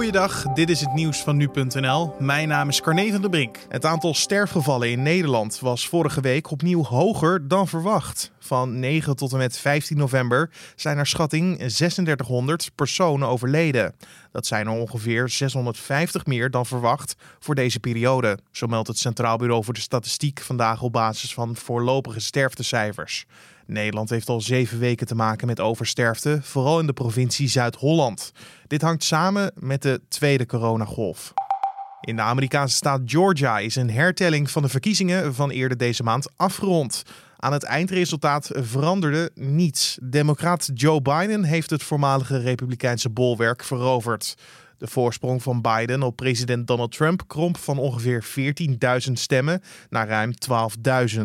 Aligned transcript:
Goeiedag, 0.00 0.42
dit 0.42 0.70
is 0.70 0.80
het 0.80 0.92
nieuws 0.92 1.22
van 1.22 1.36
nu.nl. 1.36 2.14
Mijn 2.18 2.48
naam 2.48 2.68
is 2.68 2.80
Carne 2.80 3.10
van 3.10 3.20
der 3.20 3.30
Brink. 3.30 3.58
Het 3.68 3.84
aantal 3.84 4.14
sterfgevallen 4.14 4.90
in 4.90 5.02
Nederland 5.02 5.58
was 5.58 5.88
vorige 5.88 6.20
week 6.20 6.50
opnieuw 6.50 6.84
hoger 6.84 7.48
dan 7.48 7.68
verwacht. 7.68 8.32
Van 8.38 8.78
9 8.78 9.16
tot 9.16 9.32
en 9.32 9.38
met 9.38 9.58
15 9.58 9.96
november 9.96 10.50
zijn 10.76 10.96
naar 10.96 11.06
schatting 11.06 11.58
3600 11.58 12.70
personen 12.74 13.28
overleden. 13.28 13.94
Dat 14.32 14.46
zijn 14.46 14.66
er 14.66 14.72
ongeveer 14.72 15.28
650 15.28 16.26
meer 16.26 16.50
dan 16.50 16.66
verwacht 16.66 17.16
voor 17.38 17.54
deze 17.54 17.80
periode. 17.80 18.38
Zo 18.50 18.66
meldt 18.66 18.88
het 18.88 18.98
Centraal 18.98 19.36
Bureau 19.36 19.64
voor 19.64 19.74
de 19.74 19.80
Statistiek 19.80 20.40
vandaag 20.40 20.82
op 20.82 20.92
basis 20.92 21.34
van 21.34 21.56
voorlopige 21.56 22.20
sterftecijfers. 22.20 23.26
Nederland 23.72 24.10
heeft 24.10 24.28
al 24.28 24.40
zeven 24.40 24.78
weken 24.78 25.06
te 25.06 25.14
maken 25.14 25.46
met 25.46 25.60
oversterfte, 25.60 26.38
vooral 26.42 26.80
in 26.80 26.86
de 26.86 26.92
provincie 26.92 27.48
Zuid-Holland. 27.48 28.32
Dit 28.66 28.82
hangt 28.82 29.04
samen 29.04 29.52
met 29.54 29.82
de 29.82 30.00
tweede 30.08 30.46
coronagolf. 30.46 31.32
In 32.00 32.16
de 32.16 32.22
Amerikaanse 32.22 32.76
staat 32.76 33.00
Georgia 33.04 33.58
is 33.58 33.76
een 33.76 33.90
hertelling 33.90 34.50
van 34.50 34.62
de 34.62 34.68
verkiezingen 34.68 35.34
van 35.34 35.50
eerder 35.50 35.76
deze 35.78 36.02
maand 36.02 36.28
afgerond. 36.36 37.02
Aan 37.36 37.52
het 37.52 37.62
eindresultaat 37.62 38.50
veranderde 38.52 39.30
niets. 39.34 39.98
Democraat 40.02 40.70
Joe 40.74 41.02
Biden 41.02 41.44
heeft 41.44 41.70
het 41.70 41.82
voormalige 41.82 42.38
Republikeinse 42.38 43.10
bolwerk 43.10 43.64
veroverd. 43.64 44.34
De 44.78 44.86
voorsprong 44.86 45.42
van 45.42 45.60
Biden 45.60 46.02
op 46.02 46.16
president 46.16 46.66
Donald 46.66 46.92
Trump 46.92 47.22
kromp 47.26 47.56
van 47.56 47.78
ongeveer 47.78 48.24
14.000 49.06 49.12
stemmen 49.12 49.62
naar 49.88 50.08
ruim 50.08 50.32
12.000. 51.14 51.20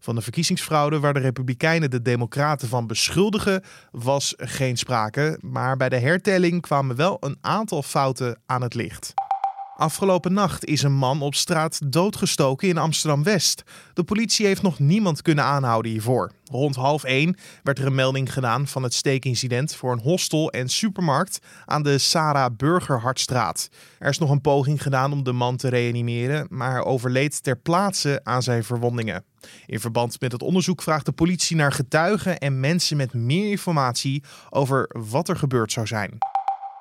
Van 0.00 0.14
de 0.14 0.22
verkiezingsfraude 0.22 1.00
waar 1.00 1.14
de 1.14 1.20
Republikeinen 1.20 1.90
de 1.90 2.02
Democraten 2.02 2.68
van 2.68 2.86
beschuldigen, 2.86 3.62
was 3.90 4.34
geen 4.36 4.76
sprake. 4.76 5.38
Maar 5.40 5.76
bij 5.76 5.88
de 5.88 5.98
hertelling 5.98 6.60
kwamen 6.60 6.96
wel 6.96 7.16
een 7.20 7.36
aantal 7.40 7.82
fouten 7.82 8.38
aan 8.46 8.62
het 8.62 8.74
licht. 8.74 9.14
Afgelopen 9.78 10.32
nacht 10.32 10.64
is 10.64 10.82
een 10.82 10.92
man 10.92 11.22
op 11.22 11.34
straat 11.34 11.92
doodgestoken 11.92 12.68
in 12.68 12.78
Amsterdam 12.78 13.22
West. 13.22 13.62
De 13.94 14.04
politie 14.04 14.46
heeft 14.46 14.62
nog 14.62 14.78
niemand 14.78 15.22
kunnen 15.22 15.44
aanhouden 15.44 15.92
hiervoor. 15.92 16.32
Rond 16.44 16.76
half 16.76 17.04
één 17.04 17.36
werd 17.62 17.78
er 17.78 17.86
een 17.86 17.94
melding 17.94 18.32
gedaan 18.32 18.66
van 18.66 18.82
het 18.82 18.94
steekincident 18.94 19.74
voor 19.74 19.92
een 19.92 20.00
hostel 20.00 20.50
en 20.50 20.68
supermarkt 20.68 21.38
aan 21.64 21.82
de 21.82 21.98
Sarah 21.98 22.56
Burgerhartstraat. 22.56 23.68
Er 23.98 24.08
is 24.08 24.18
nog 24.18 24.30
een 24.30 24.40
poging 24.40 24.82
gedaan 24.82 25.12
om 25.12 25.22
de 25.22 25.32
man 25.32 25.56
te 25.56 25.68
reanimeren, 25.68 26.46
maar 26.50 26.70
hij 26.70 26.84
overleed 26.84 27.42
ter 27.42 27.56
plaatse 27.56 28.20
aan 28.22 28.42
zijn 28.42 28.64
verwondingen. 28.64 29.24
In 29.66 29.80
verband 29.80 30.20
met 30.20 30.32
het 30.32 30.42
onderzoek 30.42 30.82
vraagt 30.82 31.06
de 31.06 31.12
politie 31.12 31.56
naar 31.56 31.72
getuigen 31.72 32.38
en 32.38 32.60
mensen 32.60 32.96
met 32.96 33.14
meer 33.14 33.50
informatie 33.50 34.22
over 34.50 34.90
wat 35.08 35.28
er 35.28 35.36
gebeurd 35.36 35.72
zou 35.72 35.86
zijn. 35.86 36.18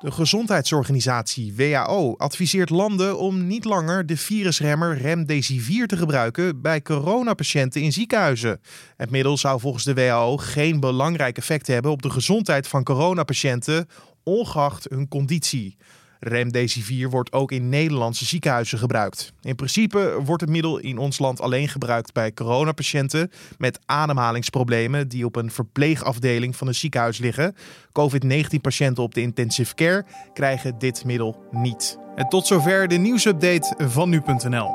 De 0.00 0.10
gezondheidsorganisatie 0.10 1.54
WHO 1.56 2.14
adviseert 2.16 2.70
landen 2.70 3.18
om 3.18 3.46
niet 3.46 3.64
langer 3.64 4.06
de 4.06 4.16
virusremmer 4.16 4.98
Remdesivir 4.98 5.86
te 5.86 5.96
gebruiken 5.96 6.60
bij 6.60 6.82
coronapatiënten 6.82 7.82
in 7.82 7.92
ziekenhuizen. 7.92 8.60
Het 8.96 9.10
middel 9.10 9.36
zou 9.36 9.60
volgens 9.60 9.84
de 9.84 9.94
WHO 9.94 10.36
geen 10.36 10.80
belangrijk 10.80 11.38
effect 11.38 11.66
hebben 11.66 11.90
op 11.90 12.02
de 12.02 12.10
gezondheid 12.10 12.68
van 12.68 12.84
coronapatiënten, 12.84 13.88
ongeacht 14.22 14.86
hun 14.90 15.08
conditie. 15.08 15.76
Remdesivir 16.20 17.10
wordt 17.10 17.32
ook 17.32 17.52
in 17.52 17.68
Nederlandse 17.68 18.24
ziekenhuizen 18.24 18.78
gebruikt. 18.78 19.32
In 19.42 19.54
principe 19.54 20.20
wordt 20.24 20.40
het 20.40 20.50
middel 20.50 20.78
in 20.78 20.98
ons 20.98 21.18
land 21.18 21.40
alleen 21.40 21.68
gebruikt 21.68 22.12
bij 22.12 22.32
coronapatiënten 22.32 23.30
met 23.58 23.78
ademhalingsproblemen 23.86 25.08
die 25.08 25.24
op 25.24 25.36
een 25.36 25.50
verpleegafdeling 25.50 26.56
van 26.56 26.66
een 26.66 26.74
ziekenhuis 26.74 27.18
liggen. 27.18 27.56
COVID-19-patiënten 27.92 29.02
op 29.02 29.14
de 29.14 29.20
intensive 29.20 29.74
care 29.74 30.04
krijgen 30.32 30.78
dit 30.78 31.04
middel 31.04 31.44
niet. 31.50 31.98
En 32.14 32.28
tot 32.28 32.46
zover 32.46 32.88
de 32.88 32.96
nieuwsupdate 32.96 33.74
van 33.88 34.08
nu.nl. 34.08 34.72